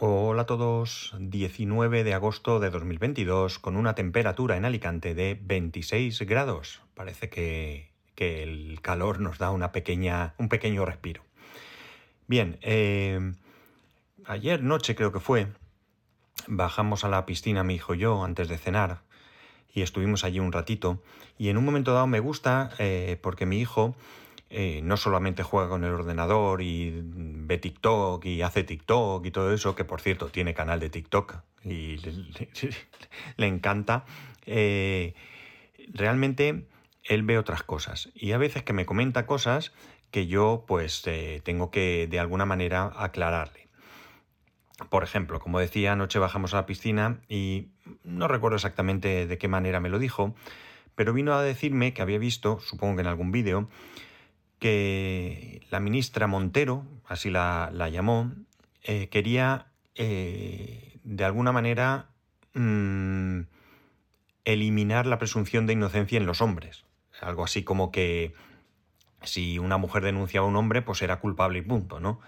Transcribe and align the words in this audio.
Hola 0.00 0.42
a 0.42 0.46
todos, 0.46 1.12
19 1.18 2.04
de 2.04 2.14
agosto 2.14 2.60
de 2.60 2.70
2022 2.70 3.58
con 3.58 3.76
una 3.76 3.96
temperatura 3.96 4.56
en 4.56 4.64
Alicante 4.64 5.12
de 5.12 5.36
26 5.42 6.20
grados. 6.22 6.82
Parece 6.94 7.28
que, 7.28 7.90
el 8.16 8.80
calor 8.80 9.18
nos 9.18 9.38
da 9.38 9.50
una 9.50 9.72
pequeña, 9.72 10.34
un 10.38 10.48
pequeño 10.48 10.84
respiro. 10.84 11.24
Bien, 12.28 12.58
eh, 12.62 13.32
ayer 14.24 14.62
noche 14.62 14.94
creo 14.94 15.10
que 15.10 15.18
fue, 15.18 15.48
bajamos 16.46 17.02
a 17.02 17.08
la 17.08 17.26
piscina 17.26 17.64
mi 17.64 17.74
hijo 17.74 17.96
y 17.96 17.98
yo 17.98 18.22
antes 18.22 18.46
de 18.46 18.56
cenar 18.56 19.00
y 19.74 19.82
estuvimos 19.82 20.22
allí 20.22 20.38
un 20.38 20.52
ratito 20.52 21.02
y 21.38 21.48
en 21.48 21.56
un 21.56 21.64
momento 21.64 21.92
dado 21.92 22.06
me 22.06 22.20
gusta 22.20 22.70
eh, 22.78 23.18
porque 23.20 23.46
mi 23.46 23.58
hijo 23.58 23.96
eh, 24.50 24.80
no 24.82 24.96
solamente 24.96 25.42
juega 25.42 25.68
con 25.68 25.84
el 25.84 25.92
ordenador 25.92 26.62
y 26.62 27.02
ve 27.04 27.58
TikTok 27.58 28.24
y 28.24 28.40
hace 28.40 28.64
TikTok 28.64 29.26
y 29.26 29.30
todo 29.30 29.52
eso, 29.52 29.74
que 29.74 29.84
por 29.84 30.00
cierto 30.00 30.28
tiene 30.28 30.54
canal 30.54 30.80
de 30.80 30.88
TikTok 30.88 31.36
y 31.64 31.98
le, 33.36 33.46
encanta, 33.46 34.06
eh, 34.46 35.14
realmente 35.92 36.66
él 37.04 37.22
ve 37.24 37.36
otras 37.36 37.62
cosas 37.62 38.08
y 38.14 38.32
a 38.32 38.38
veces 38.38 38.62
que 38.62 38.72
me 38.72 38.86
comenta 38.86 39.26
cosas 39.26 39.72
que 40.10 40.26
yo 40.26 40.64
pues 40.66 41.02
eh, 41.06 41.42
tengo 41.44 41.70
que 41.70 42.06
de 42.10 42.18
alguna 42.18 42.46
manera 42.46 42.90
aclararle. 42.96 43.68
Por 44.88 45.02
ejemplo, 45.02 45.40
como 45.40 45.58
decía, 45.58 45.92
anoche 45.92 46.18
bajamos 46.18 46.54
a 46.54 46.58
la 46.58 46.66
piscina 46.66 47.20
y 47.28 47.68
no 48.04 48.28
recuerdo 48.28 48.56
exactamente 48.56 49.26
de 49.26 49.38
qué 49.38 49.48
manera 49.48 49.80
me 49.80 49.90
lo 49.90 49.98
dijo, 49.98 50.34
pero 50.94 51.12
vino 51.12 51.34
a 51.34 51.42
decirme 51.42 51.92
que 51.92 52.00
había 52.00 52.18
visto, 52.18 52.60
supongo 52.60 52.96
que 52.96 53.00
en 53.02 53.08
algún 53.08 53.30
vídeo, 53.32 53.68
que 54.58 55.62
la 55.70 55.80
ministra 55.80 56.26
Montero, 56.26 56.84
así 57.06 57.30
la, 57.30 57.70
llamó, 57.90 58.32
eh, 58.82 59.08
quería 59.08 59.66
eh, 59.94 60.98
de 61.04 61.24
alguna 61.24 61.52
manera 61.52 62.10
mm, 62.54 63.40
eliminar 64.44 65.06
la 65.06 65.18
presunción 65.18 65.66
de 65.66 65.74
inocencia 65.74 66.18
en 66.18 66.26
los 66.26 66.40
hombres. 66.40 66.84
Algo 67.20 67.44
así 67.44 67.64
como 67.64 67.90
que 67.90 68.34
si 69.22 69.58
una 69.58 69.76
mujer 69.76 70.04
denunciaba 70.04 70.46
a 70.46 70.50
un 70.50 70.56
hombre, 70.56 70.82
pues 70.82 71.02
era 71.02 71.20
culpable 71.20 71.58
y 71.58 71.62
punto, 71.62 72.00
¿no? 72.00 72.20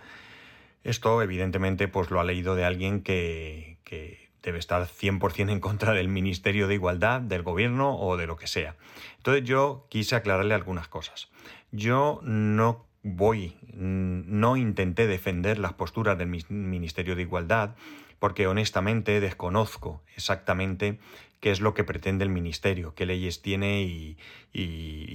Esto, 0.82 1.22
evidentemente, 1.22 1.88
pues 1.88 2.10
lo 2.10 2.20
ha 2.20 2.24
leído 2.24 2.54
de 2.54 2.64
alguien 2.64 3.02
que, 3.02 3.78
que 3.84 4.30
debe 4.42 4.58
estar 4.58 4.86
100% 4.86 5.50
en 5.50 5.60
contra 5.60 5.92
del 5.92 6.08
Ministerio 6.08 6.66
de 6.66 6.74
Igualdad, 6.74 7.20
del 7.20 7.42
Gobierno 7.42 7.96
o 7.96 8.16
de 8.16 8.26
lo 8.26 8.36
que 8.36 8.46
sea. 8.46 8.76
Entonces 9.18 9.44
yo 9.44 9.86
quise 9.90 10.16
aclararle 10.16 10.54
algunas 10.54 10.88
cosas. 10.88 11.28
Yo 11.72 12.20
no 12.22 12.84
voy, 13.02 13.56
no 13.72 14.56
intenté 14.56 15.06
defender 15.06 15.58
las 15.58 15.72
posturas 15.72 16.18
del 16.18 16.28
Ministerio 16.48 17.16
de 17.16 17.22
Igualdad 17.22 17.74
porque 18.18 18.46
honestamente 18.46 19.18
desconozco 19.20 20.02
exactamente 20.14 20.98
qué 21.40 21.50
es 21.50 21.60
lo 21.60 21.72
que 21.74 21.84
pretende 21.84 22.24
el 22.24 22.30
Ministerio, 22.30 22.94
qué 22.94 23.06
leyes 23.06 23.40
tiene 23.40 23.82
y, 23.82 24.16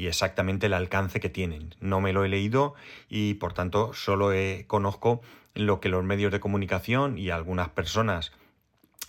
exactamente 0.08 0.66
el 0.66 0.74
alcance 0.74 1.20
que 1.20 1.30
tienen. 1.30 1.76
No 1.80 2.02
me 2.02 2.14
lo 2.14 2.26
he 2.26 2.30
leído 2.30 2.74
y 3.10 3.36
por 3.36 3.54
tanto 3.54 3.94
solo 3.94 4.32
conozco 4.68 5.22
lo 5.54 5.80
que 5.80 5.90
los 5.90 6.04
medios 6.04 6.32
de 6.32 6.40
comunicación 6.40 7.18
y 7.18 7.30
algunas 7.30 7.70
personas 7.70 8.32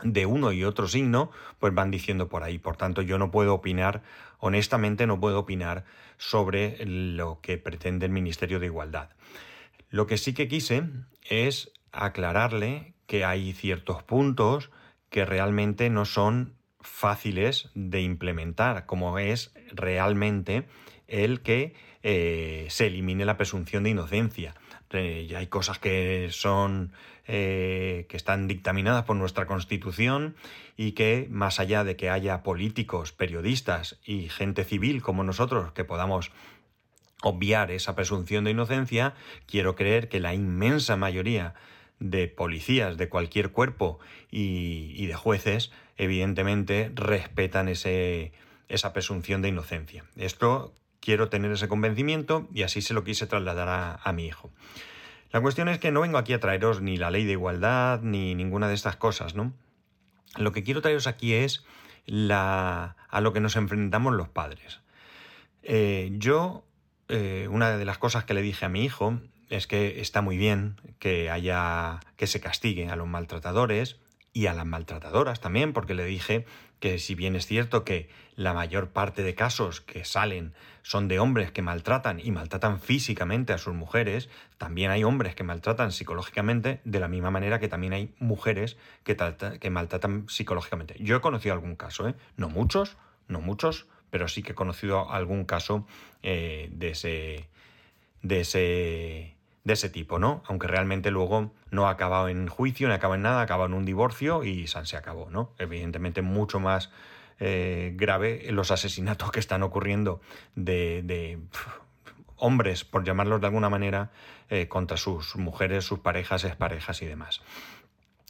de 0.03 0.27
uno 0.27 0.53
y 0.53 0.65
otro 0.65 0.89
signo, 0.89 1.31
pues 1.59 1.75
van 1.75 1.91
diciendo 1.91 2.29
por 2.29 2.43
ahí. 2.43 2.59
Por 2.59 2.77
tanto, 2.77 3.03
yo 3.03 3.19
no 3.19 3.31
puedo 3.31 3.55
opinar, 3.55 4.03
honestamente 4.39 5.07
no 5.07 5.19
puedo 5.21 5.41
opinar 5.41 5.85
sobre 6.19 6.85
lo 6.85 7.41
que 7.41 7.59
pretende 7.59 8.07
el 8.07 8.13
Ministerio 8.13 8.61
de 8.61 8.67
Igualdad. 8.67 9.11
Lo 9.91 10.07
que 10.07 10.19
sí 10.19 10.35
que 10.35 10.49
quise 10.49 10.85
es 11.29 11.73
aclararle 11.93 12.95
que 13.07 13.25
hay 13.25 13.53
ciertos 13.53 14.03
puntos 14.03 14.71
que 15.09 15.25
realmente 15.25 15.89
no 15.91 16.05
son 16.05 16.55
fáciles 16.81 17.71
de 17.75 18.03
implementar, 18.03 18.87
como 18.87 19.19
es 19.19 19.53
realmente 19.73 20.67
el 21.09 21.41
que 21.41 21.75
eh, 22.03 22.67
se 22.69 22.87
elimine 22.87 23.25
la 23.25 23.37
presunción 23.37 23.85
de 23.85 23.91
inocencia. 23.91 24.55
Eh, 24.97 25.27
ya 25.29 25.39
hay 25.39 25.47
cosas 25.47 25.79
que 25.79 26.29
son 26.31 26.93
eh, 27.27 28.07
que 28.09 28.17
están 28.17 28.47
dictaminadas 28.47 29.05
por 29.05 29.17
nuestra 29.17 29.47
Constitución 29.47 30.37
y 30.77 30.93
que 30.93 31.27
más 31.31 31.59
allá 31.59 31.83
de 31.85 31.97
que 31.97 32.11
haya 32.11 32.43
políticos, 32.43 33.13
periodistas 33.13 33.99
y 34.05 34.29
gente 34.29 34.65
civil 34.65 35.03
como 35.03 35.25
nosotros 35.25 35.73
que 35.73 35.85
podamos 35.85 36.31
obviar 37.23 37.71
esa 37.71 37.97
presunción 37.97 38.45
de 38.45 38.53
inocencia, 38.53 39.15
quiero 39.47 39.75
creer 39.75 40.09
que 40.09 40.21
la 40.21 40.35
inmensa 40.35 40.97
mayoría 40.97 41.55
de 41.99 42.29
policías 42.29 42.97
de 42.97 43.09
cualquier 43.09 43.51
cuerpo 43.51 43.99
y, 44.31 45.07
de 45.07 45.15
jueces, 45.15 45.73
evidentemente 45.97 46.93
respetan 46.95 47.69
ese, 47.69 48.33
esa 48.69 48.93
presunción 48.93 49.43
de 49.43 49.49
inocencia. 49.49 50.05
Esto 50.17 50.75
quiero 51.01 51.29
tener 51.29 51.51
ese 51.53 51.69
convencimiento 51.69 52.49
y 52.53 52.63
así 52.63 52.83
se 52.83 52.95
lo 52.95 53.05
quise 53.05 53.27
trasladar 53.27 54.01
a, 54.03 54.13
mi 54.13 54.27
hijo. 54.27 54.51
La 55.33 55.41
cuestión 55.41 55.69
es 55.69 55.79
que 55.79 55.91
no 55.91 56.01
vengo 56.01 56.19
aquí 56.19 56.33
a 56.33 56.41
traeros 56.41 56.81
ni 56.81 56.97
la 56.97 57.11
ley 57.11 57.25
de 57.25 57.33
igualdad 57.33 58.01
ni 58.03 58.35
ninguna 58.35 58.69
de 58.69 58.75
estas 58.75 58.97
cosas, 58.97 59.35
¿no? 59.35 59.53
Lo 60.37 60.53
que 60.53 60.63
quiero 60.63 60.83
traeros 60.83 61.07
aquí 61.07 61.35
es 61.35 61.65
la, 62.07 62.97
a 63.09 63.21
lo 63.21 63.33
que 63.33 63.41
nos 63.41 63.57
enfrentamos 63.57 64.15
los 64.15 64.29
padres. 64.29 64.81
Eh, 65.63 66.11
yo, 66.13 66.65
eh, 67.09 67.49
una 67.51 67.77
de 67.77 67.85
las 67.85 67.99
cosas 67.99 68.25
que 68.25 68.35
le 68.35 68.43
dije 68.43 68.65
a 68.65 68.69
mi 68.69 68.85
hijo 68.85 69.21
es 69.51 69.67
que 69.67 70.01
está 70.01 70.23
muy 70.23 70.37
bien 70.37 70.81
que 70.99 71.31
haya 71.31 72.01
que 72.17 72.27
se 72.27 72.41
castigue 72.41 72.89
a 72.89 72.97
los 72.97 73.07
maltratadores 73.07 73.97
y 74.37 74.49
a 74.49 74.53
las 74.53 74.67
maltratadoras 74.67 75.41
también, 75.41 75.73
porque 75.73 75.95
le 75.95 76.05
dije 76.05 76.45
que 76.79 76.99
si 76.99 77.15
bien 77.15 77.37
es 77.37 77.47
cierto 77.47 77.85
que 77.85 78.11
la 78.35 78.53
mayor 78.53 78.91
parte 78.91 79.23
de 79.23 79.35
casos 79.35 79.81
que 79.81 80.05
salen 80.05 80.53
son 80.83 81.09
de 81.09 81.19
hombres 81.19 81.53
que 81.53 81.63
maltratan 81.63 82.21
y 82.21 82.31
maltratan 82.33 82.79
físicamente 82.79 83.55
a 83.55 83.59
sus 83.59 83.73
mujeres, 83.73 84.29
también 84.59 84.91
hay 84.91 85.05
hombres 85.05 85.35
que 85.35 85.43
maltratan 85.43 85.91
psicológicamente 85.91 86.83
de 86.85 87.01
la 87.01 87.09
misma 87.09 87.31
manera 87.31 87.59
que 87.61 87.69
también 87.69 87.95
hay 87.95 88.15
mujeres 88.19 88.77
que, 89.05 89.71
maltratan 89.71 90.29
psicológicamente. 90.29 90.97
Yo 90.99 91.17
he 91.17 91.21
conocido 91.23 91.55
algún 91.55 91.75
caso, 91.75 92.07
¿eh? 92.07 92.15
no 92.37 92.51
muchos, 92.51 92.99
no 93.29 93.41
muchos, 93.41 93.87
pero 94.11 94.29
sí 94.29 94.43
que 94.43 94.53
he 94.53 94.55
conocido 94.55 95.11
algún 95.11 95.47
caso 95.47 95.87
eh, 96.23 96.69
de 96.73 96.91
ese 96.91 97.49
de 98.21 98.41
ese 98.41 99.36
de 99.67 99.73
ese 99.73 99.91
tipo, 99.91 100.21
¿no? 100.21 100.45
Aunque 100.47 100.69
realmente 100.69 101.11
luego 101.11 101.53
no 101.73 101.89
ha 101.89 101.91
acabado 101.91 102.29
en 102.29 102.47
juicio, 102.47 102.87
no 102.87 102.95
ha 102.95 102.99
acabado 102.99 103.17
en 103.17 103.23
nada, 103.23 103.41
ha 103.41 103.43
acabado 103.43 103.67
en 103.67 103.75
un 103.75 103.85
divorcio 103.85 104.45
y 104.45 104.69
se 104.69 104.97
acabó, 104.97 105.29
¿no? 105.29 105.51
Evidentemente 105.59 106.23
mucho 106.23 106.61
más 106.61 106.93
eh, 107.41 107.93
grave 107.97 108.47
los 108.51 108.71
asesinatos 108.71 109.33
que 109.33 109.41
están 109.41 109.65
ocurriendo 109.65 110.21
de, 110.55 111.41
hombres, 112.37 112.85
por 112.85 113.03
llamarlos 113.03 113.41
de 113.41 113.49
alguna 113.49 113.69
manera, 113.69 114.13
eh, 114.51 114.69
contra 114.69 114.97
sus 114.97 115.35
mujeres, 115.35 115.85
sus 115.85 115.99
parejas, 115.99 116.45
exparejas 116.45 117.03
y 117.03 117.07
demás. 117.07 117.43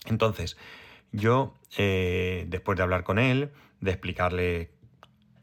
Entonces, 0.07 0.57
yo, 1.13 1.55
eh, 1.77 2.47
después 2.49 2.79
de 2.79 2.83
hablar 2.83 3.05
con 3.05 3.19
él, 3.19 3.53
de 3.83 3.91
explicarle 3.91 4.71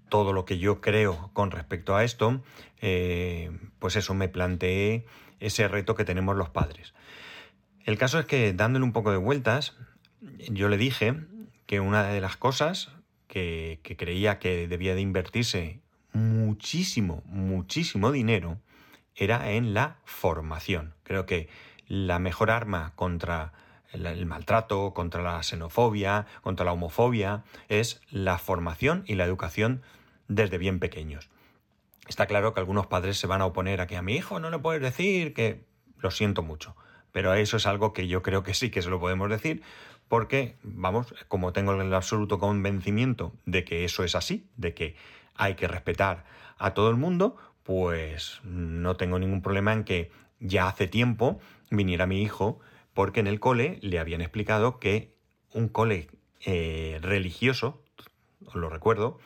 todo 0.10 0.34
lo 0.34 0.44
que 0.44 0.58
yo 0.58 0.82
creo 0.82 1.30
con 1.34 1.52
respecto 1.52 1.96
a 1.96 2.04
esto, 2.04 2.42
pues 3.80 3.96
eso 3.96 4.14
me 4.14 4.28
planteé 4.28 5.06
ese 5.40 5.68
reto 5.68 5.96
que 5.96 6.06
tenemos 6.06 6.36
los 6.36 6.50
padres. 6.50 6.94
El 7.86 7.98
caso 7.98 8.20
es 8.20 8.26
que 8.26 8.54
dándole 8.54 8.86
un 8.86 8.94
poco 8.94 9.12
de 9.12 9.18
vueltas, 9.18 9.76
yo 10.50 10.70
le 10.70 10.78
dije 10.78 11.16
que 11.66 11.80
una 11.80 12.04
de 12.04 12.22
las 12.22 12.38
cosas 12.38 12.92
que, 13.28 13.80
creía 13.98 14.40
que 14.40 14.68
debía 14.68 14.96
de 14.96 15.02
invertirse 15.02 15.80
muchísimo, 16.14 17.24
muchísimo 17.26 18.12
dinero 18.12 18.60
era 19.16 19.52
en 19.52 19.74
la 19.74 19.98
formación. 20.06 20.94
Creo 21.04 21.26
que 21.26 21.50
la 21.88 22.20
mejor 22.20 22.52
arma 22.52 22.94
contra 22.96 23.54
el, 23.92 24.26
maltrato, 24.26 24.94
contra 24.94 25.22
la 25.22 25.44
xenofobia, 25.44 26.26
contra 26.42 26.66
la 26.66 26.74
homofobia, 26.74 27.44
es 27.70 28.02
la 28.10 28.38
formación 28.38 29.04
y 29.08 29.16
la 29.16 29.26
educación 29.26 29.82
desde 30.28 30.58
bien 30.58 30.80
pequeños. 30.80 31.30
Está 32.08 32.26
claro 32.26 32.54
que 32.54 32.60
algunos 32.60 32.88
padres 32.88 33.18
se 33.18 33.28
van 33.28 33.42
a 33.42 33.46
oponer 33.46 33.82
a 33.82 33.88
que 33.88 33.98
a 33.98 34.02
mi 34.02 34.16
hijo 34.16 34.40
no 34.40 34.50
le 34.50 34.60
puedes 34.60 34.82
decir 34.82 35.34
que 35.34 35.66
lo 35.98 36.12
siento 36.12 36.44
mucho, 36.44 36.76
pero 37.12 37.34
eso 37.34 37.58
es 37.58 37.66
algo 37.66 37.94
que 37.94 38.08
yo 38.08 38.22
creo 38.22 38.44
que 38.44 38.54
sí 38.54 38.70
que 38.70 38.82
se 38.82 38.90
lo 38.90 39.00
podemos 39.00 39.30
decir 39.30 39.62
porque, 40.08 40.58
vamos, 40.64 41.16
como 41.28 41.54
tengo 41.54 41.74
el 41.74 41.94
absoluto 41.94 42.38
convencimiento 42.40 43.34
de 43.46 43.64
que 43.64 43.86
eso 43.86 44.04
es 44.04 44.16
así, 44.16 44.48
de 44.58 44.74
que 44.74 44.96
hay 45.34 45.56
que 45.56 45.68
respetar 45.68 46.26
a 46.58 46.74
todo 46.74 46.90
el 46.90 46.98
mundo, 46.98 47.38
pues 47.64 48.42
no 48.44 48.96
tengo 48.96 49.18
ningún 49.18 49.42
problema 49.42 49.74
en 49.74 49.84
que 49.84 50.12
ya 50.40 50.68
hace 50.68 50.88
tiempo 50.88 51.40
viniera 51.72 52.06
mi 52.06 52.22
hijo 52.22 52.60
porque 52.94 53.22
en 53.22 53.28
el 53.28 53.40
cole 53.40 53.80
le 53.82 53.98
habían 53.98 54.22
explicado 54.22 54.78
que 54.78 55.16
un 55.54 55.68
cole 55.68 56.10
eh, 56.46 57.00
religioso, 57.02 57.82
os 58.46 58.56
lo 58.56 58.70
recuerdo, 58.70 59.18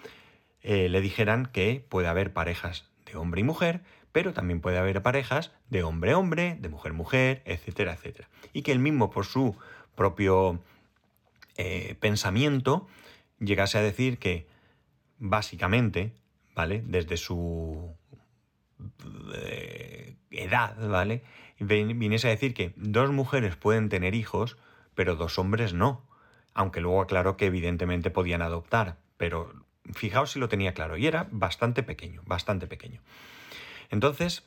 eh, 0.63 0.89
le 0.89 1.01
dijeran 1.01 1.45
que 1.45 1.85
puede 1.87 2.07
haber 2.07 2.33
parejas 2.33 2.89
de 3.05 3.15
hombre 3.17 3.41
y 3.41 3.43
mujer, 3.43 3.81
pero 4.11 4.33
también 4.33 4.61
puede 4.61 4.77
haber 4.77 5.01
parejas 5.01 5.51
de 5.69 5.83
hombre-hombre, 5.83 6.57
de 6.59 6.69
mujer-mujer, 6.69 7.41
etcétera, 7.45 7.93
etcétera. 7.93 8.29
Y 8.53 8.63
que 8.63 8.71
él 8.71 8.79
mismo 8.79 9.11
por 9.11 9.25
su 9.25 9.55
propio 9.95 10.59
eh, 11.57 11.95
pensamiento, 11.99 12.87
llegase 13.39 13.77
a 13.77 13.81
decir 13.81 14.17
que 14.17 14.47
básicamente, 15.19 16.13
¿vale? 16.55 16.83
Desde 16.85 17.17
su 17.17 17.95
eh, 19.35 20.15
edad, 20.31 20.77
¿vale? 20.87 21.23
Viniese 21.59 22.27
a 22.27 22.31
decir 22.31 22.53
que 22.53 22.73
dos 22.75 23.11
mujeres 23.11 23.55
pueden 23.55 23.89
tener 23.89 24.13
hijos, 24.13 24.57
pero 24.93 25.15
dos 25.15 25.39
hombres 25.39 25.73
no. 25.73 26.03
Aunque 26.53 26.81
luego 26.81 27.01
aclaró 27.01 27.37
que 27.37 27.47
evidentemente 27.47 28.11
podían 28.11 28.41
adoptar, 28.41 28.97
pero 29.17 29.53
fijaos 29.93 30.31
si 30.31 30.39
lo 30.39 30.49
tenía 30.49 30.73
claro. 30.73 30.97
Y 30.97 31.07
era 31.07 31.27
bastante 31.31 31.83
pequeño, 31.83 32.21
bastante 32.25 32.67
pequeño. 32.67 33.01
Entonces, 33.89 34.43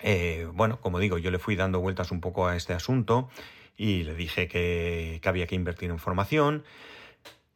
eh, 0.00 0.48
bueno, 0.52 0.80
como 0.80 0.98
digo, 0.98 1.18
yo 1.18 1.30
le 1.30 1.38
fui 1.38 1.56
dando 1.56 1.80
vueltas 1.80 2.10
un 2.10 2.20
poco 2.20 2.46
a 2.46 2.56
este 2.56 2.72
asunto 2.74 3.28
y 3.76 4.04
le 4.04 4.14
dije 4.14 4.48
que, 4.48 5.20
había 5.24 5.46
que 5.46 5.54
invertir 5.54 5.90
en 5.90 5.98
formación. 5.98 6.64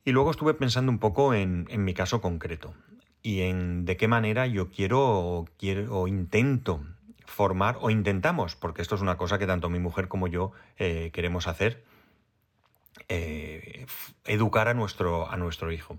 Y 0.05 0.13
luego 0.13 0.31
estuve 0.31 0.55
pensando 0.55 0.93
un 0.93 0.99
poco 0.99 1.35
en, 1.35 1.67
mi 1.85 1.95
caso 1.95 2.21
concreto 2.21 2.75
y 3.23 3.41
en 3.41 3.85
de 3.85 3.97
qué 3.97 4.07
manera 4.07 4.47
yo 4.47 4.71
quiero, 4.71 5.47
quiero 5.59 5.99
o 5.99 6.07
intento 6.07 6.85
formar 7.25 7.77
o 7.81 7.91
intentamos, 7.91 8.55
porque 8.55 8.83
esto 8.83 8.95
es 8.95 9.01
una 9.01 9.17
cosa 9.17 9.39
que 9.39 9.49
tanto 9.49 9.69
mi 9.69 9.81
mujer 9.81 10.07
como 10.07 10.29
yo 10.29 10.53
eh, 10.79 11.11
queremos 11.13 11.49
hacer, 11.49 11.83
eh, 13.09 13.87
educar 14.25 14.69
a 14.69 14.75
nuestro, 14.75 15.29
a 15.29 15.37
nuestro 15.37 15.73
hijo. 15.73 15.99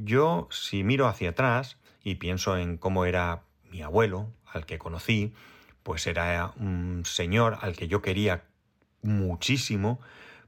Yo, 0.00 0.48
si 0.50 0.84
miro 0.84 1.08
hacia 1.08 1.30
atrás 1.30 1.76
y 2.04 2.16
pienso 2.16 2.56
en 2.56 2.76
cómo 2.76 3.04
era 3.04 3.42
mi 3.70 3.82
abuelo, 3.82 4.32
al 4.46 4.64
que 4.64 4.78
conocí, 4.78 5.34
pues 5.82 6.06
era 6.06 6.52
un 6.56 7.02
señor 7.04 7.58
al 7.62 7.76
que 7.76 7.88
yo 7.88 8.00
quería 8.00 8.44
muchísimo, 9.02 10.00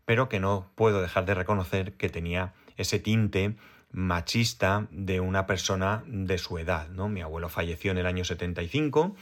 pero 0.04 0.28
que 0.28 0.38
no 0.38 0.70
puedo 0.76 1.02
dejar 1.02 1.24
de 1.24 1.34
reconocer 1.34 1.94
que 1.94 2.08
tenía 2.08 2.54
ese 2.76 2.98
tinte 3.00 3.56
machista 3.90 4.86
de 4.92 5.18
una 5.18 5.46
persona 5.46 6.04
de 6.06 6.38
su 6.38 6.58
edad, 6.58 6.88
¿no? 6.88 7.08
Mi 7.08 7.20
abuelo 7.20 7.48
falleció 7.48 7.90
en 7.90 7.98
el 7.98 8.06
año 8.06 8.24
75, 8.24 9.16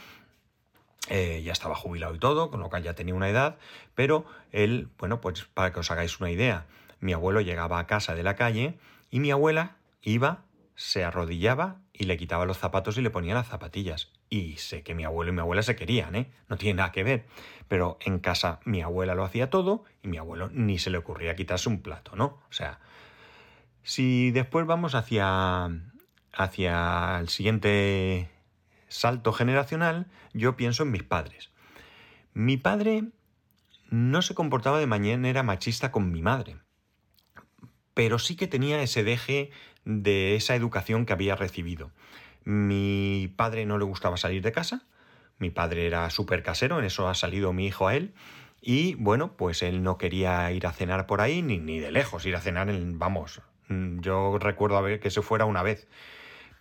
eh, 1.09 1.41
ya 1.43 1.53
estaba 1.53 1.73
jubilado 1.73 2.13
y 2.13 2.19
todo, 2.19 2.51
con 2.51 2.59
lo 2.59 2.69
cual 2.69 2.83
ya 2.83 2.93
tenía 2.93 3.15
una 3.15 3.29
edad, 3.29 3.57
pero 3.95 4.25
él, 4.51 4.89
bueno, 4.99 5.21
pues 5.21 5.45
para 5.45 5.73
que 5.73 5.79
os 5.79 5.89
hagáis 5.89 6.19
una 6.19 6.29
idea, 6.29 6.67
mi 6.99 7.13
abuelo 7.13 7.41
llegaba 7.41 7.79
a 7.79 7.87
casa 7.87 8.13
de 8.13 8.21
la 8.21 8.35
calle 8.35 8.77
y 9.09 9.19
mi 9.19 9.31
abuela 9.31 9.78
iba, 10.01 10.45
se 10.75 11.03
arrodillaba 11.03 11.81
y 11.91 12.05
le 12.05 12.17
quitaba 12.17 12.45
los 12.45 12.57
zapatos 12.57 12.97
y 12.97 13.01
le 13.01 13.09
ponía 13.09 13.33
las 13.33 13.47
zapatillas. 13.47 14.11
Y 14.29 14.57
sé 14.57 14.83
que 14.83 14.95
mi 14.95 15.03
abuelo 15.03 15.31
y 15.31 15.35
mi 15.35 15.41
abuela 15.41 15.61
se 15.61 15.75
querían, 15.75 16.15
¿eh? 16.15 16.31
No 16.47 16.57
tiene 16.57 16.77
nada 16.77 16.91
que 16.91 17.03
ver. 17.03 17.25
Pero 17.67 17.97
en 18.01 18.19
casa 18.19 18.59
mi 18.63 18.81
abuela 18.81 19.15
lo 19.15 19.25
hacía 19.25 19.49
todo 19.49 19.83
y 20.01 20.07
mi 20.07 20.17
abuelo 20.17 20.49
ni 20.53 20.79
se 20.79 20.89
le 20.89 20.97
ocurría 20.97 21.35
quitarse 21.35 21.67
un 21.67 21.81
plato, 21.81 22.15
¿no? 22.15 22.25
O 22.49 22.51
sea, 22.51 22.79
si 23.83 24.31
después 24.31 24.65
vamos 24.65 24.95
hacia, 24.95 25.69
hacia 26.31 27.19
el 27.19 27.29
siguiente 27.29 28.29
salto 28.87 29.33
generacional, 29.33 30.07
yo 30.33 30.55
pienso 30.55 30.83
en 30.83 30.91
mis 30.91 31.03
padres. 31.03 31.51
Mi 32.33 32.57
padre 32.57 33.03
no 33.89 34.21
se 34.21 34.35
comportaba 34.35 34.79
de 34.79 34.87
manera 34.87 35.43
machista 35.43 35.91
con 35.91 36.11
mi 36.11 36.21
madre, 36.21 36.57
pero 37.99 38.17
sí 38.17 38.37
que 38.37 38.47
tenía 38.47 38.81
ese 38.81 39.03
deje 39.03 39.51
de 39.83 40.37
esa 40.37 40.55
educación 40.55 41.05
que 41.05 41.11
había 41.11 41.35
recibido. 41.35 41.91
Mi 42.45 43.29
padre 43.35 43.65
no 43.65 43.77
le 43.77 43.83
gustaba 43.83 44.15
salir 44.15 44.41
de 44.41 44.53
casa, 44.53 44.83
mi 45.37 45.49
padre 45.49 45.85
era 45.85 46.09
súper 46.09 46.41
casero, 46.41 46.79
en 46.79 46.85
eso 46.85 47.09
ha 47.09 47.13
salido 47.13 47.51
mi 47.51 47.67
hijo 47.67 47.89
a 47.89 47.97
él, 47.97 48.13
y 48.61 48.95
bueno, 48.95 49.33
pues 49.35 49.63
él 49.63 49.83
no 49.83 49.97
quería 49.97 50.49
ir 50.53 50.65
a 50.65 50.71
cenar 50.71 51.07
por 51.07 51.19
ahí, 51.19 51.41
ni, 51.41 51.57
ni 51.57 51.79
de 51.79 51.91
lejos, 51.91 52.25
ir 52.25 52.37
a 52.37 52.39
cenar 52.39 52.69
en, 52.69 52.99
vamos, 52.99 53.41
yo 53.67 54.37
recuerdo 54.39 54.77
a 54.77 54.81
ver 54.81 55.01
que 55.01 55.11
se 55.11 55.21
fuera 55.21 55.43
una 55.43 55.61
vez, 55.61 55.89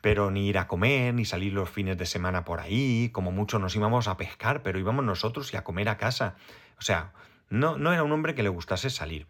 pero 0.01 0.33
ni 0.33 0.49
ir 0.49 0.59
a 0.59 0.67
comer, 0.67 1.15
ni 1.15 1.25
salir 1.25 1.53
los 1.53 1.71
fines 1.71 1.97
de 1.99 2.07
semana 2.07 2.45
por 2.45 2.59
ahí, 2.59 3.11
como 3.13 3.31
mucho 3.31 3.61
nos 3.61 3.77
íbamos 3.77 4.09
a 4.09 4.17
pescar, 4.17 4.65
pero 4.65 4.81
íbamos 4.81 5.05
nosotros 5.05 5.55
y 5.55 5.57
a 5.57 5.63
comer 5.63 5.89
a 5.89 5.99
casa. 5.99 6.35
O 6.81 6.83
sea, 6.83 7.13
no, 7.49 7.79
no 7.79 7.93
era 7.93 8.03
un 8.03 8.11
hombre 8.11 8.35
que 8.35 8.43
le 8.43 8.49
gustase 8.49 8.91
salir. 8.91 9.29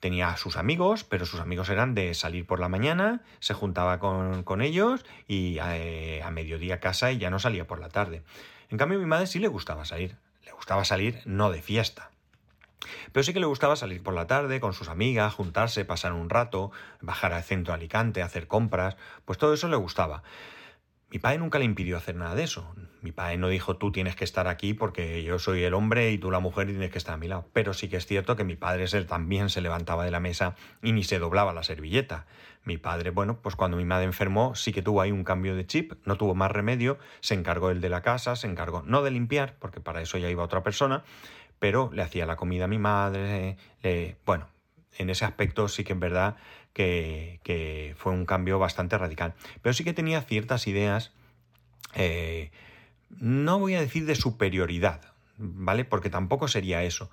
Tenía 0.00 0.30
a 0.30 0.36
sus 0.38 0.56
amigos, 0.56 1.04
pero 1.04 1.26
sus 1.26 1.40
amigos 1.40 1.68
eran 1.68 1.94
de 1.94 2.14
salir 2.14 2.46
por 2.46 2.58
la 2.58 2.70
mañana, 2.70 3.20
se 3.38 3.52
juntaba 3.52 3.98
con, 3.98 4.62
ellos 4.62 5.04
y 5.28 5.58
eh, 5.58 6.22
a, 6.24 6.30
mediodía 6.30 6.80
casa 6.80 7.12
y 7.12 7.18
ya 7.18 7.28
no 7.28 7.38
salía 7.38 7.66
por 7.66 7.80
la 7.80 7.90
tarde. 7.90 8.22
En 8.70 8.78
cambio, 8.78 8.98
a 8.98 9.02
mi 9.02 9.06
madre 9.06 9.26
sí 9.26 9.38
le 9.38 9.48
gustaba 9.48 9.84
salir. 9.84 10.16
Le 10.46 10.52
gustaba 10.52 10.84
salir 10.84 11.20
no 11.26 11.50
de 11.50 11.60
fiesta. 11.60 12.10
Pero 13.12 13.24
sí 13.24 13.34
que 13.34 13.40
le 13.40 13.46
gustaba 13.46 13.76
salir 13.76 14.02
por 14.02 14.14
la 14.14 14.26
tarde 14.26 14.58
con 14.58 14.72
sus 14.72 14.88
amigas, 14.88 15.34
juntarse, 15.34 15.84
pasar 15.84 16.14
un 16.14 16.30
rato, 16.30 16.70
bajar 17.02 17.34
al 17.34 17.42
centro 17.42 17.72
de 17.72 17.80
Alicante, 17.80 18.22
hacer 18.22 18.46
compras, 18.46 18.96
pues 19.26 19.38
todo 19.38 19.52
eso 19.52 19.68
le 19.68 19.76
gustaba. 19.76 20.22
Mi 21.10 21.18
padre 21.18 21.38
nunca 21.38 21.58
le 21.58 21.64
impidió 21.64 21.96
hacer 21.96 22.14
nada 22.14 22.36
de 22.36 22.44
eso. 22.44 22.72
Mi 23.02 23.10
padre 23.10 23.36
no 23.36 23.48
dijo 23.48 23.76
tú 23.76 23.90
tienes 23.90 24.14
que 24.14 24.22
estar 24.22 24.46
aquí 24.46 24.74
porque 24.74 25.24
yo 25.24 25.40
soy 25.40 25.64
el 25.64 25.74
hombre 25.74 26.12
y 26.12 26.18
tú 26.18 26.30
la 26.30 26.38
mujer 26.38 26.68
y 26.68 26.72
tienes 26.72 26.92
que 26.92 26.98
estar 26.98 27.14
a 27.14 27.16
mi 27.16 27.26
lado. 27.26 27.48
Pero 27.52 27.74
sí 27.74 27.88
que 27.88 27.96
es 27.96 28.06
cierto 28.06 28.36
que 28.36 28.44
mi 28.44 28.54
padre 28.54 28.86
también 29.04 29.50
se 29.50 29.60
levantaba 29.60 30.04
de 30.04 30.12
la 30.12 30.20
mesa 30.20 30.54
y 30.82 30.92
ni 30.92 31.02
se 31.02 31.18
doblaba 31.18 31.52
la 31.52 31.64
servilleta. 31.64 32.26
Mi 32.64 32.76
padre, 32.76 33.10
bueno, 33.10 33.40
pues 33.42 33.56
cuando 33.56 33.76
mi 33.76 33.84
madre 33.84 34.04
enfermó 34.04 34.54
sí 34.54 34.72
que 34.72 34.82
tuvo 34.82 35.00
ahí 35.00 35.10
un 35.10 35.24
cambio 35.24 35.56
de 35.56 35.66
chip, 35.66 35.94
no 36.04 36.16
tuvo 36.16 36.36
más 36.36 36.52
remedio, 36.52 36.98
se 37.20 37.34
encargó 37.34 37.70
él 37.70 37.80
de 37.80 37.88
la 37.88 38.02
casa, 38.02 38.36
se 38.36 38.46
encargó 38.46 38.82
no 38.82 39.02
de 39.02 39.10
limpiar, 39.10 39.56
porque 39.58 39.80
para 39.80 40.02
eso 40.02 40.16
ya 40.16 40.30
iba 40.30 40.44
otra 40.44 40.62
persona, 40.62 41.02
pero 41.58 41.90
le 41.92 42.02
hacía 42.02 42.26
la 42.26 42.36
comida 42.36 42.64
a 42.64 42.68
mi 42.68 42.78
madre, 42.78 43.56
le, 43.82 44.16
bueno, 44.26 44.46
en 44.98 45.10
ese 45.10 45.24
aspecto 45.24 45.68
sí 45.68 45.84
que 45.84 45.94
es 45.94 45.98
verdad 45.98 46.36
que, 46.72 47.94
fue 47.96 48.12
un 48.12 48.26
cambio 48.26 48.58
bastante 48.58 48.96
radical. 48.98 49.34
Pero 49.62 49.72
sí 49.72 49.84
que 49.84 49.92
tenía 49.92 50.22
ciertas 50.22 50.66
ideas, 50.66 51.12
eh, 51.94 52.50
no 53.10 53.58
voy 53.58 53.74
a 53.74 53.80
decir 53.80 54.06
de 54.06 54.14
superioridad, 54.14 55.12
¿vale? 55.36 55.84
Porque 55.84 56.10
tampoco 56.10 56.48
sería 56.48 56.82
eso. 56.82 57.10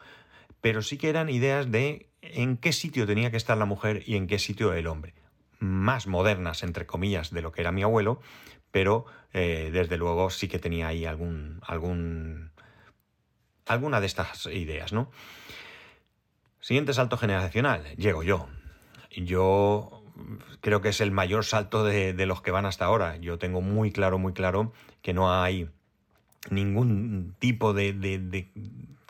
Pero 0.61 0.81
sí 0.81 0.97
que 0.97 1.09
eran 1.09 1.29
ideas 1.29 1.71
de 1.71 2.09
en 2.21 2.57
qué 2.57 2.73
sitio 2.73 3.05
tenía 3.05 3.31
que 3.31 3.37
estar 3.37 3.57
la 3.57 3.65
mujer 3.65 4.03
y 4.05 4.15
en 4.15 4.27
qué 4.27 4.39
sitio 4.39 4.73
el 4.73 4.87
hombre. 4.87 5.13
Más 5.59 6.07
modernas, 6.07 6.63
entre 6.63 6.85
comillas, 6.85 7.31
de 7.31 7.41
lo 7.41 7.51
que 7.51 7.61
era 7.61 7.71
mi 7.71 7.83
abuelo, 7.83 8.21
pero 8.71 9.05
eh, 9.33 9.69
desde 9.71 9.97
luego 9.97 10.29
sí 10.29 10.47
que 10.47 10.59
tenía 10.59 10.87
ahí 10.87 11.05
algún, 11.05 11.61
alguna 13.65 13.99
de 13.99 14.05
estas 14.05 14.45
ideas, 14.47 14.93
¿no? 14.93 15.11
Siguiente 16.59 16.93
salto 16.93 17.17
generacional, 17.17 17.95
llego 17.95 18.23
yo. 18.23 18.49
Yo 19.17 20.03
creo 20.61 20.81
que 20.81 20.89
es 20.89 21.01
el 21.01 21.11
mayor 21.11 21.43
salto 21.43 21.83
de, 21.83 22.13
los 22.25 22.41
que 22.41 22.51
van 22.51 22.65
hasta 22.65 22.85
ahora. 22.85 23.17
Yo 23.17 23.37
tengo 23.37 23.61
muy 23.61 23.91
claro, 23.91 24.19
muy 24.19 24.33
claro 24.33 24.71
que 25.01 25.13
no 25.13 25.33
hay 25.33 25.69
ningún 26.49 27.35
tipo 27.39 27.73
de, 27.73 27.93
de, 27.93 28.47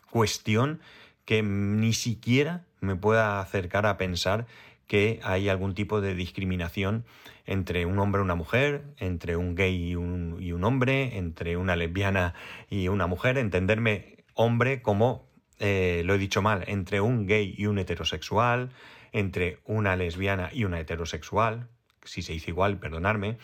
cuestión 0.10 0.80
que 1.26 1.44
ni 1.44 1.94
siquiera 1.94 2.64
me 2.80 2.96
pueda 2.96 3.42
acercar 3.42 3.86
a 3.86 3.98
pensar 3.98 4.48
que 4.88 5.20
hay 5.24 5.50
algún 5.50 5.76
tipo 5.76 6.00
de 6.00 6.16
discriminación 6.16 7.04
entre 7.46 7.86
un 7.86 8.00
hombre 8.00 8.22
y 8.22 8.24
una 8.24 8.36
mujer, 8.36 8.84
entre 8.98 9.36
un 9.36 9.56
gay 9.56 9.90
y 9.90 9.96
un, 9.96 10.38
y 10.40 10.54
un 10.54 10.64
hombre, 10.64 11.18
entre 11.18 11.58
una 11.58 11.76
lesbiana 11.76 12.34
y 12.70 12.88
una 12.88 13.08
mujer, 13.08 13.38
entenderme 13.38 14.24
hombre 14.34 14.82
como 14.82 15.28
eh, 15.60 16.04
lo 16.06 16.16
he 16.16 16.18
dicho 16.18 16.42
mal, 16.42 16.64
entre 16.68 17.02
un 17.02 17.26
gay 17.26 17.54
y 17.58 17.66
un 17.66 17.80
heterosexual, 17.80 18.70
entre 19.12 19.60
una 19.66 19.96
lesbiana 19.96 20.50
y 20.52 20.66
una 20.66 20.80
heterosexual, 20.80 21.68
si 22.04 22.22
se 22.22 22.34
dice 22.34 22.52
igual, 22.52 22.80
perdonarme. 22.80 23.38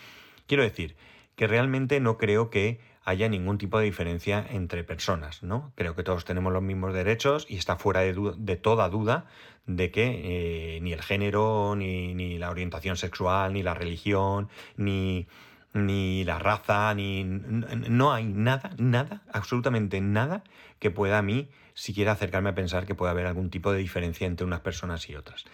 Quiero 0.48 0.64
decir 0.64 0.96
que 1.36 1.48
realmente 1.48 2.00
no 2.00 2.18
creo 2.18 2.50
que 2.50 2.80
haya 3.06 3.28
ningún 3.28 3.58
tipo 3.58 3.80
de 3.80 3.86
diferencia 3.86 4.46
entre 4.50 4.84
personas, 4.84 5.44
¿no? 5.44 5.74
Creo 5.76 5.96
que 5.96 6.04
todos 6.04 6.26
tenemos 6.26 6.54
los 6.54 6.64
mismos 6.64 6.94
derechos 6.94 7.46
y 7.50 7.58
está 7.58 7.76
fuera 7.76 8.02
de, 8.02 8.56
toda 8.56 8.90
duda 8.90 9.26
de 9.66 9.92
que 9.92 10.78
eh, 10.78 10.82
ni 10.82 10.94
el 10.94 11.02
género, 11.02 11.76
ni, 11.76 12.38
la 12.38 12.50
orientación 12.50 12.96
sexual, 12.96 13.54
ni 13.54 13.64
la 13.64 13.74
religión, 13.74 14.50
ni, 14.78 15.28
ni 15.74 16.24
la 16.24 16.40
raza, 16.40 16.94
ni... 16.94 17.24
No 17.26 18.14
hay 18.14 18.26
nada, 18.26 18.72
nada, 18.78 19.24
absolutamente 19.34 20.00
nada 20.00 20.44
que 20.80 20.92
pueda 20.92 21.18
a 21.18 21.22
mí 21.22 21.50
siquiera 21.74 22.12
acercarme 22.12 22.50
a 22.50 22.56
pensar 22.56 22.86
que 22.86 22.96
puede 22.96 23.12
haber 23.12 23.26
algún 23.26 23.50
tipo 23.50 23.72
de 23.72 23.80
diferencia 23.80 24.28
entre 24.28 24.46
unas 24.46 24.62
personas 24.62 25.10
y 25.10 25.16
otras. 25.16 25.46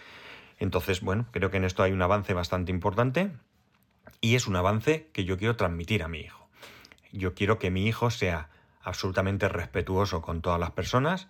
Entonces, 0.58 1.00
bueno, 1.00 1.26
creo 1.30 1.50
que 1.50 1.56
en 1.56 1.64
esto 1.64 1.82
hay 1.82 1.92
un 1.92 2.02
avance 2.02 2.34
bastante 2.34 2.70
importante 2.70 3.32
y 4.20 4.34
es 4.34 4.46
un 4.46 4.56
avance 4.56 5.08
que 5.12 5.24
yo 5.24 5.38
quiero 5.38 5.56
transmitir 5.56 6.02
a 6.02 6.08
mi 6.08 6.20
hijo. 6.20 6.48
Yo 7.12 7.34
quiero 7.34 7.58
que 7.58 7.70
mi 7.70 7.86
hijo 7.86 8.10
sea 8.10 8.50
absolutamente 8.82 9.48
respetuoso 9.48 10.22
con 10.22 10.42
todas 10.42 10.60
las 10.60 10.70
personas, 10.70 11.28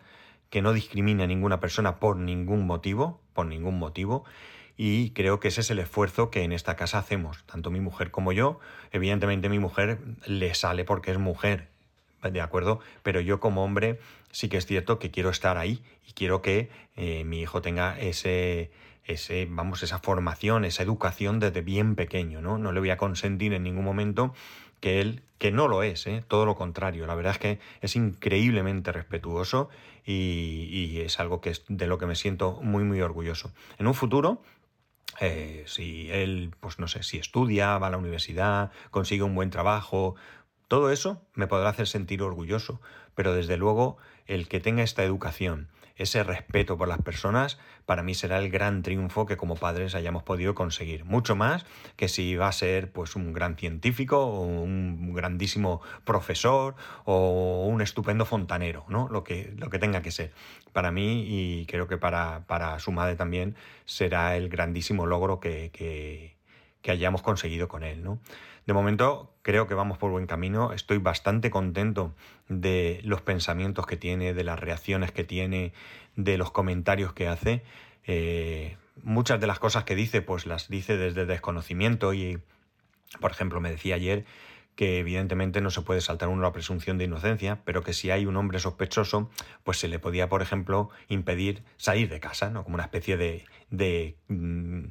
que 0.50 0.62
no 0.62 0.72
discrimine 0.72 1.22
a 1.22 1.26
ninguna 1.26 1.60
persona 1.60 2.00
por 2.00 2.16
ningún 2.16 2.66
motivo, 2.66 3.20
por 3.32 3.46
ningún 3.46 3.78
motivo, 3.78 4.24
y 4.76 5.10
creo 5.10 5.40
que 5.40 5.48
ese 5.48 5.60
es 5.60 5.70
el 5.70 5.78
esfuerzo 5.78 6.30
que 6.30 6.42
en 6.42 6.52
esta 6.52 6.74
casa 6.74 6.98
hacemos, 6.98 7.44
tanto 7.44 7.70
mi 7.70 7.80
mujer 7.80 8.10
como 8.10 8.32
yo. 8.32 8.60
Evidentemente 8.92 9.48
mi 9.48 9.58
mujer 9.58 10.00
le 10.26 10.54
sale 10.54 10.84
porque 10.84 11.10
es 11.10 11.18
mujer, 11.18 11.68
de 12.22 12.40
acuerdo, 12.40 12.80
pero 13.02 13.20
yo 13.20 13.40
como 13.40 13.64
hombre 13.64 14.00
sí 14.30 14.48
que 14.48 14.56
es 14.56 14.66
cierto 14.66 14.98
que 14.98 15.10
quiero 15.10 15.30
estar 15.30 15.56
ahí 15.56 15.82
y 16.06 16.12
quiero 16.12 16.42
que 16.42 16.70
eh, 16.96 17.24
mi 17.24 17.40
hijo 17.40 17.62
tenga 17.62 17.98
ese, 17.98 18.70
ese, 19.04 19.46
vamos, 19.50 19.82
esa 19.82 19.98
formación, 19.98 20.64
esa 20.64 20.82
educación 20.82 21.40
desde 21.40 21.62
bien 21.62 21.94
pequeño, 21.94 22.40
¿no? 22.40 22.58
No 22.58 22.72
le 22.72 22.80
voy 22.80 22.90
a 22.90 22.96
consentir 22.96 23.52
en 23.52 23.62
ningún 23.62 23.84
momento 23.84 24.34
que 24.80 25.00
él, 25.00 25.22
que 25.38 25.52
no 25.52 25.68
lo 25.68 25.82
es, 25.82 26.06
¿eh? 26.06 26.24
todo 26.26 26.46
lo 26.46 26.56
contrario. 26.56 27.06
La 27.06 27.14
verdad 27.14 27.32
es 27.32 27.38
que 27.38 27.58
es 27.80 27.96
increíblemente 27.96 28.92
respetuoso 28.92 29.68
y, 30.04 31.00
es 31.00 31.20
algo 31.20 31.40
que 31.40 31.50
es 31.50 31.64
de 31.68 31.86
lo 31.86 31.98
que 31.98 32.06
me 32.06 32.16
siento 32.16 32.60
muy, 32.62 32.84
muy 32.84 33.00
orgulloso. 33.00 33.52
En 33.78 33.86
un 33.86 33.94
futuro, 33.94 34.42
eh, 35.20 35.64
si 35.66 36.10
él, 36.10 36.54
pues 36.60 36.78
no 36.78 36.88
sé, 36.88 37.02
si 37.02 37.18
estudia, 37.18 37.78
va 37.78 37.88
a 37.88 37.90
la 37.90 37.98
universidad, 37.98 38.70
consigue 38.90 39.22
un 39.22 39.34
buen 39.34 39.50
trabajo, 39.50 40.14
todo 40.70 40.92
eso 40.92 41.20
me 41.34 41.48
podrá 41.48 41.70
hacer 41.70 41.88
sentir 41.88 42.22
orgulloso, 42.22 42.80
pero 43.16 43.34
desde 43.34 43.56
luego 43.56 43.96
el 44.26 44.46
que 44.46 44.60
tenga 44.60 44.84
esta 44.84 45.02
educación, 45.02 45.68
ese 45.96 46.22
respeto 46.22 46.78
por 46.78 46.86
las 46.86 47.02
personas, 47.02 47.58
para 47.86 48.04
mí 48.04 48.14
será 48.14 48.38
el 48.38 48.50
gran 48.50 48.84
triunfo 48.84 49.26
que 49.26 49.36
como 49.36 49.56
padres 49.56 49.96
hayamos 49.96 50.22
podido 50.22 50.54
conseguir. 50.54 51.04
Mucho 51.04 51.34
más 51.34 51.66
que 51.96 52.06
si 52.06 52.36
va 52.36 52.46
a 52.46 52.52
ser 52.52 52.92
pues 52.92 53.16
un 53.16 53.32
gran 53.32 53.56
científico 53.56 54.24
o 54.24 54.42
un 54.42 55.12
grandísimo 55.12 55.80
profesor 56.04 56.76
o 57.04 57.66
un 57.66 57.82
estupendo 57.82 58.24
fontanero, 58.24 58.84
¿no? 58.88 59.08
Lo 59.08 59.24
que, 59.24 59.52
lo 59.56 59.70
que 59.70 59.80
tenga 59.80 60.02
que 60.02 60.12
ser. 60.12 60.32
Para 60.72 60.92
mí 60.92 61.24
y 61.26 61.66
creo 61.66 61.88
que 61.88 61.98
para, 61.98 62.46
para 62.46 62.78
su 62.78 62.92
madre 62.92 63.16
también 63.16 63.56
será 63.86 64.36
el 64.36 64.48
grandísimo 64.48 65.04
logro 65.04 65.40
que, 65.40 65.72
que, 65.72 66.36
que 66.82 66.90
hayamos 66.90 67.22
conseguido 67.22 67.68
con 67.68 67.82
él, 67.82 68.02
¿no? 68.02 68.18
De 68.66 68.72
momento 68.72 69.34
creo 69.42 69.66
que 69.66 69.74
vamos 69.74 69.98
por 69.98 70.10
buen 70.10 70.26
camino, 70.26 70.72
estoy 70.72 70.98
bastante 70.98 71.50
contento 71.50 72.14
de 72.48 73.00
los 73.04 73.22
pensamientos 73.22 73.86
que 73.86 73.96
tiene, 73.96 74.34
de 74.34 74.44
las 74.44 74.58
reacciones 74.58 75.12
que 75.12 75.24
tiene, 75.24 75.72
de 76.16 76.38
los 76.38 76.50
comentarios 76.50 77.12
que 77.12 77.28
hace. 77.28 77.62
Eh, 78.06 78.76
muchas 79.02 79.40
de 79.40 79.46
las 79.46 79.58
cosas 79.58 79.84
que 79.84 79.94
dice, 79.94 80.22
pues 80.22 80.46
las 80.46 80.68
dice 80.68 80.96
desde 80.96 81.26
desconocimiento 81.26 82.14
y, 82.14 82.38
por 83.20 83.30
ejemplo, 83.30 83.60
me 83.60 83.70
decía 83.70 83.94
ayer 83.94 84.24
que 84.76 84.98
evidentemente 84.98 85.60
no 85.60 85.70
se 85.70 85.82
puede 85.82 86.00
saltar 86.00 86.28
uno 86.28 86.42
la 86.42 86.52
presunción 86.52 86.96
de 86.96 87.04
inocencia, 87.04 87.60
pero 87.64 87.82
que 87.82 87.92
si 87.92 88.10
hay 88.10 88.24
un 88.24 88.36
hombre 88.36 88.60
sospechoso, 88.60 89.30
pues 89.62 89.78
se 89.78 89.88
le 89.88 89.98
podía, 89.98 90.28
por 90.28 90.42
ejemplo, 90.42 90.90
impedir 91.08 91.64
salir 91.76 92.08
de 92.08 92.20
casa, 92.20 92.50
¿no? 92.50 92.64
Como 92.64 92.76
una 92.76 92.84
especie 92.84 93.16
de, 93.16 93.44
de 93.68 94.16
mm, 94.28 94.84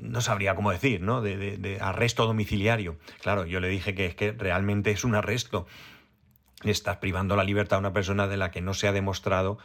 no 0.00 0.20
sabría 0.20 0.54
cómo 0.54 0.70
decir, 0.70 1.00
¿no? 1.00 1.20
De, 1.20 1.78
arresto 1.80 2.26
domiciliario. 2.26 2.96
Claro, 3.20 3.46
yo 3.46 3.60
le 3.60 3.68
dije 3.68 3.94
que 3.94 4.06
es 4.06 4.14
que 4.14 4.32
realmente 4.32 4.90
es 4.90 5.04
un 5.04 5.14
arresto. 5.14 5.66
Estás 6.64 6.96
privando 6.96 7.36
la 7.36 7.44
libertad 7.44 7.76
a 7.76 7.80
una 7.80 7.92
persona 7.92 8.26
de 8.26 8.36
la 8.36 8.50
que 8.50 8.60
no 8.60 8.74
se 8.74 8.88
ha 8.88 8.92
demostrado 8.92 9.58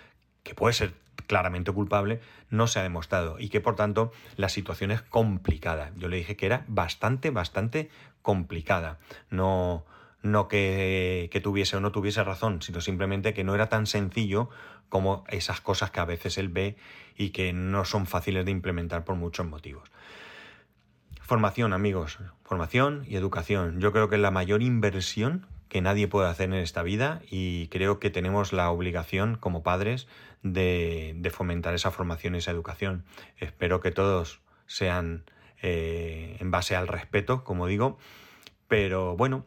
que 0.43 0.53
puede 0.53 0.73
ser 0.73 0.93
claramente 1.25 1.71
culpable, 1.71 2.21
no 2.51 2.67
se 2.67 2.79
ha 2.79 2.83
demostrado 2.83 3.39
y 3.39 3.49
que 3.49 3.61
por 3.61 3.75
tanto 3.75 4.11
la 4.37 4.47
situación 4.47 4.91
es 4.91 5.01
complicada. 5.01 5.91
Yo 5.97 6.07
le 6.07 6.17
dije 6.17 6.35
que 6.35 6.45
era 6.45 6.65
bastante, 6.67 7.31
bastante 7.31 7.89
complicada. 8.21 8.99
No, 9.31 9.85
no 10.25 10.47
que, 10.47 11.39
tuviese 11.43 11.77
o 11.77 11.79
no 11.79 11.91
tuviese 11.91 12.23
razón, 12.23 12.61
sino 12.61 12.81
simplemente 12.81 13.33
que 13.33 13.43
no 13.43 13.55
era 13.55 13.69
tan 13.69 13.85
sencillo 13.85 14.49
como 14.89 15.23
esas 15.27 15.61
cosas 15.61 15.91
que 15.91 15.99
a 15.99 16.05
veces 16.05 16.37
él 16.37 16.49
ve 16.49 16.75
y 17.17 17.29
que 17.29 17.53
no 17.53 17.85
son 17.85 18.05
fáciles 18.05 18.45
de 18.45 18.51
implementar 18.51 19.03
por 19.03 19.15
muchos 19.15 19.45
motivos. 19.45 19.91
Formación, 21.21 21.73
amigos, 21.73 22.19
formación 22.43 23.03
y 23.07 23.15
educación. 23.15 23.79
Yo 23.79 23.91
creo 23.91 24.09
que 24.09 24.15
es 24.15 24.21
la 24.21 24.31
mayor 24.31 24.61
inversión 24.61 25.47
que 25.69 25.81
nadie 25.81 26.07
puede 26.07 26.29
hacer 26.29 26.49
en 26.49 26.55
esta 26.55 26.83
vida 26.83 27.21
y 27.29 27.67
creo 27.67 27.99
que 27.99 28.09
tenemos 28.09 28.53
la 28.53 28.69
obligación 28.69 29.35
como 29.35 29.63
padres 29.63 30.07
de, 30.43 31.31
fomentar 31.33 31.73
esa 31.73 31.91
formación 31.91 32.35
y 32.35 32.37
esa 32.37 32.51
educación. 32.51 33.03
Espero 33.37 33.81
que 33.81 33.91
todos 33.91 34.41
sean 34.67 35.25
eh, 35.61 36.37
en 36.39 36.51
base 36.51 36.75
al 36.75 36.87
respeto, 36.87 37.43
como 37.43 37.67
digo, 37.67 37.97
pero 38.67 39.17
bueno, 39.17 39.45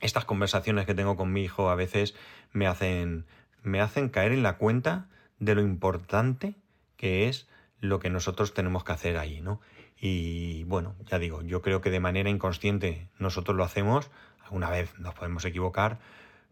estas 0.00 0.24
conversaciones 0.24 0.86
que 0.86 0.94
tengo 0.94 1.16
con 1.16 1.32
mi 1.32 1.44
hijo 1.44 1.70
a 1.70 1.76
veces 1.76 2.14
me 2.52 2.66
hacen, 2.66 3.26
me 3.64 3.80
hacen 3.80 4.08
caer 4.08 4.32
en 4.32 4.44
la 4.44 4.56
cuenta 4.58 5.08
de 5.40 5.56
lo 5.56 5.62
importante 5.62 6.54
que 6.96 7.28
es 7.28 7.48
lo 7.80 7.98
que 7.98 8.10
nosotros 8.10 8.54
tenemos 8.54 8.84
que 8.84 8.92
hacer 8.92 9.18
ahí, 9.18 9.40
¿no? 9.40 9.60
Y 10.00 10.64
bueno, 10.64 10.94
ya 11.06 11.18
digo, 11.18 11.42
yo 11.42 11.62
creo 11.62 11.80
que 11.80 11.90
de 11.90 12.00
manera 12.00 12.30
inconsciente 12.30 13.08
nosotros 13.18 13.56
lo 13.56 13.64
hacemos, 13.64 14.10
alguna 14.44 14.70
vez 14.70 14.96
nos 14.98 15.14
podemos 15.14 15.44
equivocar, 15.44 15.98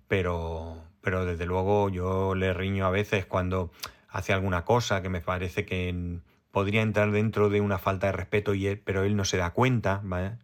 pero, 0.08 0.82
pero 1.00 1.24
desde 1.24 1.46
luego 1.46 1.88
yo 1.88 2.34
le 2.34 2.52
riño 2.52 2.86
a 2.86 2.90
veces 2.90 3.26
cuando 3.26 3.70
hace 4.08 4.32
alguna 4.32 4.64
cosa 4.64 5.02
que 5.02 5.08
me 5.08 5.20
parece 5.20 5.64
que 5.64 6.18
podría 6.50 6.82
entrar 6.82 7.12
dentro 7.12 7.48
de 7.50 7.60
una 7.60 7.78
falta 7.78 8.08
de 8.08 8.12
respeto, 8.12 8.54
y 8.54 8.76
pero 8.76 9.04
él 9.04 9.16
no 9.16 9.24
se 9.24 9.38
da 9.38 9.50
cuenta, 9.50 10.00
¿vale? 10.04 10.38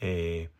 Eh, 0.00 0.50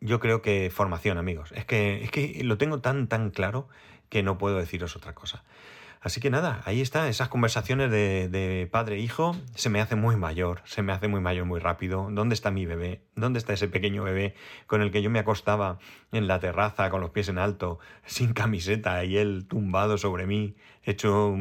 yo 0.00 0.18
creo 0.18 0.42
que 0.42 0.70
formación, 0.70 1.16
amigos. 1.16 1.52
Es 1.52 1.64
que, 1.64 2.02
es 2.02 2.10
que 2.10 2.42
lo 2.42 2.58
tengo 2.58 2.80
tan, 2.80 3.06
tan 3.06 3.30
claro 3.30 3.68
que 4.12 4.22
no 4.22 4.36
puedo 4.36 4.58
deciros 4.58 4.94
otra 4.94 5.14
cosa. 5.14 5.42
Así 6.02 6.20
que 6.20 6.28
nada, 6.28 6.60
ahí 6.66 6.82
está, 6.82 7.08
esas 7.08 7.30
conversaciones 7.30 7.90
de, 7.90 8.68
padre 8.70 9.02
e 9.02 9.08
se 9.54 9.70
me 9.70 9.80
hace 9.80 9.96
muy 9.96 10.16
mayor, 10.16 10.60
se 10.64 10.82
me 10.82 10.92
hace 10.92 11.08
muy 11.08 11.22
mayor 11.22 11.46
muy 11.46 11.60
rápido. 11.60 12.08
¿Dónde 12.10 12.34
está 12.34 12.50
mi 12.50 12.66
bebé? 12.66 13.00
¿Dónde 13.16 13.38
está 13.38 13.54
ese 13.54 13.68
pequeño 13.68 14.02
bebé 14.04 14.34
con 14.66 14.82
el 14.82 14.90
que 14.90 15.00
yo 15.00 15.08
me 15.08 15.18
acostaba 15.18 15.78
en 16.12 16.26
la 16.26 16.40
terraza 16.40 16.90
con 16.90 17.00
los 17.00 17.08
pies 17.08 17.30
en 17.30 17.38
alto, 17.38 17.78
sin 18.04 18.34
camiseta 18.34 19.02
y 19.02 19.16
él 19.16 19.46
tumbado 19.48 19.96
sobre 19.96 20.26
mí, 20.26 20.56
hecho 20.82 21.34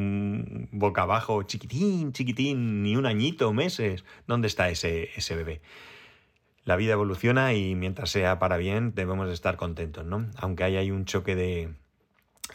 boca 0.71 1.01
abajo, 1.01 1.43
chiquitín, 1.43 2.13
chiquitín, 2.13 2.83
ni 2.83 2.95
un 2.95 3.05
añito, 3.05 3.51
meses? 3.51 4.05
¿Dónde 4.27 4.47
está 4.47 4.69
ese, 4.69 5.09
ese 5.17 5.35
bebé? 5.35 5.61
La 6.63 6.77
vida 6.77 6.93
evoluciona 6.93 7.53
y 7.53 7.75
mientras 7.75 8.11
sea 8.11 8.39
para 8.39 8.55
bien 8.55 8.95
debemos 8.95 9.29
estar 9.29 9.57
contentos, 9.57 10.05
¿no? 10.05 10.29
Aunque 10.37 10.63
hay 10.63 10.77
ahí 10.77 10.91
un 10.91 11.03
choque 11.03 11.35
de, 11.35 11.73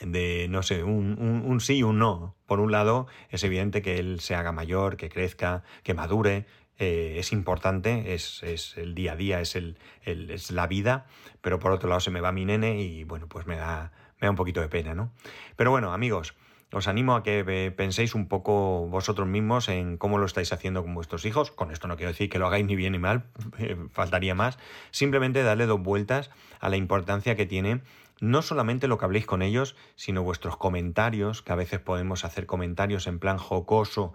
de, 0.01 0.47
no 0.49 0.63
sé, 0.63 0.83
un, 0.85 1.19
un, 1.45 1.61
sí 1.61 1.79
y 1.79 1.83
un 1.83 1.99
no. 1.99 2.35
Por 2.47 2.61
un 2.61 2.73
lado, 2.73 3.07
es 3.31 3.45
evidente 3.45 3.83
que 3.83 3.99
él 3.99 4.21
se 4.21 4.35
haga 4.35 4.53
mayor, 4.53 4.97
que 4.97 5.09
crezca, 5.09 5.63
que 5.83 5.95
madure, 5.95 6.47
eh, 6.79 7.17
es 7.19 7.33
importante, 7.33 8.15
es, 8.15 8.43
es, 8.43 8.77
el 8.77 8.95
día 8.95 9.13
a 9.13 9.17
día, 9.17 9.41
es, 9.41 9.57
el, 9.57 9.79
es 10.03 10.51
la 10.51 10.67
vida, 10.67 11.07
pero 11.41 11.59
por 11.59 11.73
otro 11.73 11.89
lado 11.89 12.01
se 12.01 12.11
me 12.11 12.21
va 12.21 12.33
mi 12.33 12.45
nene 12.45 12.81
y 12.81 13.05
bueno, 13.05 13.29
pues 13.29 13.47
me 13.47 13.57
da, 13.57 13.93
me 14.21 14.27
da 14.27 14.31
un 14.31 14.37
poquito 14.37 14.61
de 14.61 14.69
pena, 14.69 14.95
¿no? 14.95 15.13
Pero 15.57 15.71
bueno, 15.71 15.93
amigos, 15.93 16.35
os 16.73 16.89
animo 16.89 17.15
a 17.15 17.23
que 17.23 17.73
penséis 17.77 18.15
un 18.15 18.27
poco 18.27 18.89
vosotros 18.89 19.29
mismos 19.29 19.69
en 19.69 19.97
cómo 19.97 20.19
lo 20.19 20.27
estáis 20.27 20.53
haciendo 20.53 20.83
con 20.83 20.95
vuestros 20.95 21.25
hijos. 21.25 21.51
Con 21.53 21.71
esto 21.71 21.87
no 21.87 21.97
quiero 21.97 22.11
decir 22.11 22.29
que 22.29 22.39
lo 22.39 22.47
hagáis 22.47 22.67
ni 22.67 22.75
bien 22.75 22.93
ni 22.93 22.99
mal, 22.99 23.25
eh, 23.59 23.77
faltaría 23.93 24.35
más. 24.35 24.59
Simplemente 24.91 25.43
darle 25.43 25.67
dos 25.67 25.81
vueltas 25.81 26.31
a 26.61 26.69
la 26.69 26.77
importancia 26.77 27.37
que 27.37 27.47
tiene 27.47 27.83
no 28.21 28.43
solamente 28.43 28.89
lo 28.89 28.99
que 28.99 29.05
habléis 29.05 29.27
con 29.27 29.43
ellos, 29.43 29.77
sino 29.95 30.23
vuestros 30.23 30.57
comentarios, 30.57 31.43
que 31.43 31.53
a 31.53 31.57
veces 31.57 31.81
podemos 31.81 32.25
hacer 32.25 32.47
comentarios 32.47 33.07
en 33.07 33.19
plan 33.19 33.39
jocoso 33.39 34.15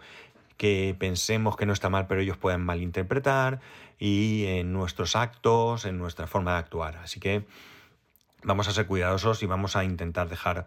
que 0.58 0.96
pensemos 1.00 1.58
que 1.58 1.66
no 1.66 1.74
está 1.74 1.90
mal, 1.90 2.06
pero 2.06 2.22
ellos 2.22 2.38
pueden 2.38 2.62
malinterpretar, 2.62 3.62
y 3.98 4.46
en 4.46 4.74
nuestros 4.74 5.16
actos, 5.16 5.86
en 5.86 5.98
nuestra 5.98 6.28
forma 6.28 6.54
de 6.54 6.60
actuar. 6.60 6.98
Así 6.98 7.20
que 7.20 7.46
vamos 8.44 8.68
a 8.68 8.72
ser 8.72 8.86
cuidadosos 8.86 9.42
y 9.44 9.46
vamos 9.46 9.76
a 9.76 9.84
intentar 9.84 10.30
dejar 10.30 10.66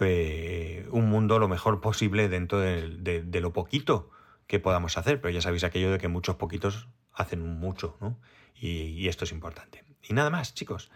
eh, 0.00 0.86
un 0.90 1.08
mundo 1.08 1.38
lo 1.38 1.48
mejor 1.48 1.80
posible 1.80 2.28
dentro 2.28 2.58
de, 2.58 3.40
lo 3.40 3.52
poquito 3.52 4.10
que 4.46 4.58
podamos 4.58 4.98
hacer, 4.98 5.20
pero 5.20 5.32
ya 5.32 5.40
sabéis 5.40 5.64
aquello 5.64 5.90
de 5.90 5.98
que 5.98 6.08
muchos 6.08 6.36
poquitos 6.36 6.88
hacen 7.14 7.40
mucho, 7.40 7.96
¿no? 8.00 8.18
Y 8.54 9.08
esto 9.08 9.24
es 9.24 9.32
importante. 9.32 9.84
Y 10.06 10.12
nada 10.12 10.28
más, 10.28 10.54
chicos. 10.54 10.90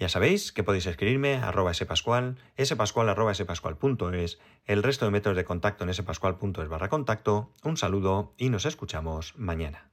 Ya 0.00 0.08
sabéis 0.08 0.50
que 0.52 0.64
podéis 0.64 0.86
escribirme 0.86 1.34
a 1.36 1.48
arroba 1.48 1.74
spascual, 1.74 2.38
spascual 2.58 3.10
arroba 3.10 3.34
spascual.es, 3.34 4.38
el 4.64 4.82
resto 4.82 5.04
de 5.04 5.10
métodos 5.10 5.36
de 5.36 5.44
contacto 5.44 5.84
en 5.84 5.92
spascual.es 5.92 6.68
barra 6.68 6.88
contacto. 6.88 7.52
Un 7.64 7.76
saludo 7.76 8.32
y 8.38 8.48
nos 8.48 8.64
escuchamos 8.64 9.34
mañana. 9.36 9.90